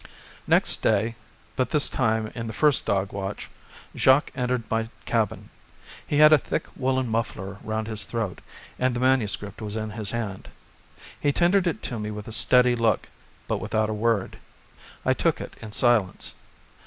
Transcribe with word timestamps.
Next 0.47 0.81
day, 0.81 1.13
but 1.55 1.69
this 1.69 1.87
time 1.87 2.31
in 2.33 2.47
the 2.47 2.53
first 2.57 2.87
dog 2.87 3.13
watch, 3.13 3.51
Jacques 3.95 4.31
entered 4.33 4.63
my 4.67 4.89
cabin. 5.05 5.51
He 6.07 6.17
had 6.17 6.33
a 6.33 6.39
thick, 6.39 6.65
woollen 6.75 7.07
muffler 7.07 7.57
round 7.63 7.85
his 7.85 8.03
throat 8.03 8.41
and 8.79 8.95
the 8.95 8.99
MS. 9.17 9.39
was 9.59 9.75
in 9.75 9.91
his 9.91 10.09
hand. 10.09 10.49
He 11.19 11.31
tendered 11.31 11.67
it 11.67 11.83
to 11.83 11.99
me 11.99 12.09
with 12.09 12.27
a 12.27 12.31
steady 12.31 12.75
look 12.75 13.09
but 13.47 13.61
without 13.61 13.91
a 13.91 13.93
word. 13.93 14.39
I 15.05 15.13
took 15.13 15.39
it 15.39 15.53
in 15.61 15.71
silence. 15.71 16.33